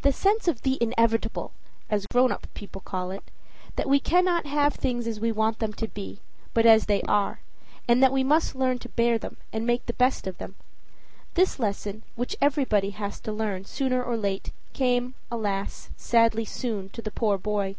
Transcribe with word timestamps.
The 0.00 0.14
sense 0.14 0.48
of 0.48 0.62
THE 0.62 0.78
INEVITABLE, 0.80 1.52
as 1.90 2.06
grown 2.06 2.32
up 2.32 2.46
people 2.54 2.80
call 2.80 3.10
it 3.10 3.30
that 3.76 3.86
we 3.86 4.00
cannot 4.00 4.46
have 4.46 4.72
things 4.72 5.06
as 5.06 5.20
we 5.20 5.30
want 5.30 5.58
them 5.58 5.74
to 5.74 5.88
be, 5.88 6.20
but 6.54 6.64
as 6.64 6.86
they 6.86 7.02
are, 7.02 7.40
and 7.86 8.02
that 8.02 8.14
we 8.14 8.24
must 8.24 8.54
learn 8.54 8.78
to 8.78 8.88
bear 8.88 9.18
them 9.18 9.36
and 9.52 9.66
make 9.66 9.84
the 9.84 9.92
best 9.92 10.26
of 10.26 10.38
them 10.38 10.54
this 11.34 11.58
lesson, 11.58 12.02
which 12.16 12.34
everybody 12.40 12.92
has 12.92 13.20
to 13.20 13.30
learn 13.30 13.66
soon 13.66 13.92
or 13.92 14.16
late 14.16 14.52
came, 14.72 15.14
alas! 15.30 15.90
sadly 15.98 16.46
soon, 16.46 16.88
to 16.88 17.02
the 17.02 17.10
poor 17.10 17.36
boy. 17.36 17.76